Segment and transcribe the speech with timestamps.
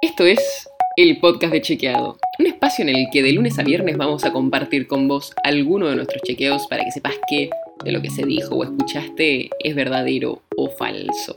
[0.00, 3.96] Esto es el podcast de Chequeado, un espacio en el que de lunes a viernes
[3.96, 7.50] vamos a compartir con vos alguno de nuestros chequeos para que sepas que
[7.84, 11.34] de lo que se dijo o escuchaste es verdadero o falso.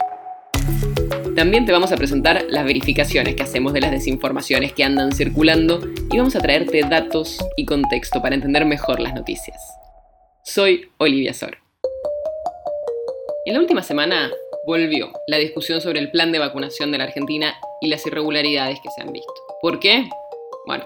[1.36, 5.82] También te vamos a presentar las verificaciones que hacemos de las desinformaciones que andan circulando
[6.12, 9.58] y vamos a traerte datos y contexto para entender mejor las noticias.
[10.44, 11.58] Soy Olivia Sor.
[13.48, 14.30] En la última semana
[14.68, 18.90] volvió la discusión sobre el plan de vacunación de la Argentina y las irregularidades que
[18.92, 19.34] se han visto.
[19.62, 20.08] ¿Por qué?
[20.66, 20.86] Bueno,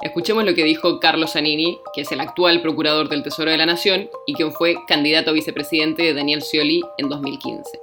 [0.00, 3.66] escuchemos lo que dijo Carlos Zanini, que es el actual procurador del Tesoro de la
[3.66, 7.78] Nación y quien fue candidato a vicepresidente de Daniel Scioli en 2015.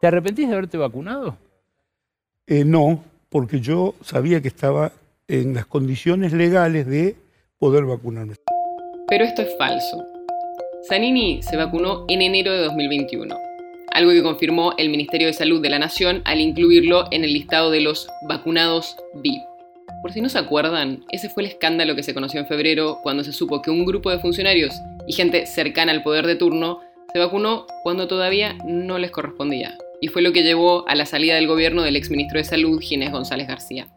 [0.00, 1.36] ¿Te arrepentís de haberte vacunado?
[2.46, 4.92] Eh, no, porque yo sabía que estaba
[5.28, 7.16] en las condiciones legales de
[7.58, 8.34] poder vacunarme.
[9.08, 10.04] Pero esto es falso.
[10.88, 13.47] Zanini se vacunó en enero de 2021
[13.98, 17.72] algo que confirmó el Ministerio de Salud de la Nación al incluirlo en el listado
[17.72, 19.42] de los vacunados VIP.
[20.02, 23.24] Por si no se acuerdan, ese fue el escándalo que se conoció en febrero cuando
[23.24, 24.72] se supo que un grupo de funcionarios
[25.08, 26.78] y gente cercana al poder de turno
[27.12, 29.76] se vacunó cuando todavía no les correspondía.
[30.00, 33.10] Y fue lo que llevó a la salida del gobierno del exministro de Salud, Ginés
[33.10, 33.88] González García.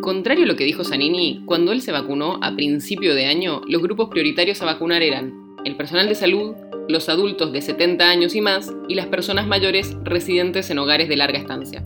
[0.00, 3.82] Contrario a lo que dijo Zanini, cuando él se vacunó a principio de año, los
[3.82, 6.54] grupos prioritarios a vacunar eran el personal de salud,
[6.88, 11.16] los adultos de 70 años y más y las personas mayores residentes en hogares de
[11.16, 11.84] larga estancia.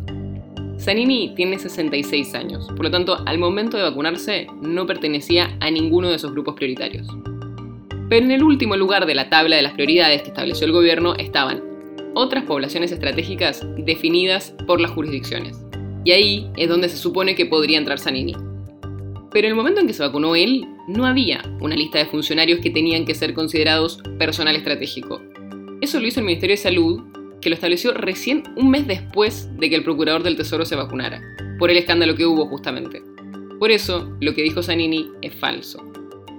[0.78, 6.08] Zanini tiene 66 años, por lo tanto, al momento de vacunarse no pertenecía a ninguno
[6.08, 7.06] de esos grupos prioritarios.
[8.08, 11.14] Pero en el último lugar de la tabla de las prioridades que estableció el gobierno
[11.14, 11.62] estaban
[12.14, 15.64] otras poblaciones estratégicas definidas por las jurisdicciones.
[16.05, 18.34] Y ahí es donde se supone que podría entrar Zanini.
[19.33, 22.60] Pero en el momento en que se vacunó él, no había una lista de funcionarios
[22.60, 25.22] que tenían que ser considerados personal estratégico.
[25.80, 27.02] Eso lo hizo el Ministerio de Salud,
[27.40, 31.22] que lo estableció recién un mes después de que el Procurador del Tesoro se vacunara,
[31.58, 33.02] por el escándalo que hubo justamente.
[33.58, 35.83] Por eso, lo que dijo Zanini es falso.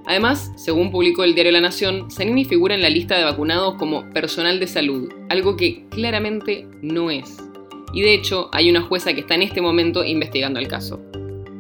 [0.07, 4.09] Además, según publicó el diario La Nación, Zanini figura en la lista de vacunados como
[4.11, 7.37] personal de salud, algo que claramente no es.
[7.93, 11.01] Y de hecho, hay una jueza que está en este momento investigando el caso.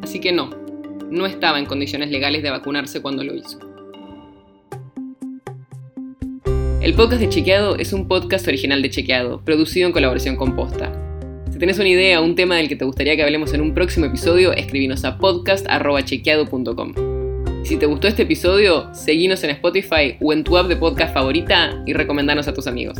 [0.03, 0.49] Así que no,
[1.09, 3.59] no estaba en condiciones legales de vacunarse cuando lo hizo.
[6.81, 10.91] El podcast de Chequeado es un podcast original de Chequeado, producido en colaboración con Posta.
[11.51, 13.73] Si tenés una idea o un tema del que te gustaría que hablemos en un
[13.73, 16.93] próximo episodio, escribinos a podcast.chequeado.com.
[17.63, 21.81] Si te gustó este episodio, seguinos en Spotify o en tu app de podcast favorita
[21.87, 22.99] y recomendanos a tus amigos.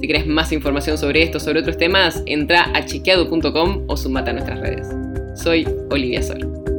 [0.00, 4.30] Si querés más información sobre esto o sobre otros temas, entra a chequeado.com o sumate
[4.30, 4.88] a nuestras redes.
[5.34, 6.73] Soy Olivia Sol.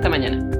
[0.00, 0.59] Hasta mañana.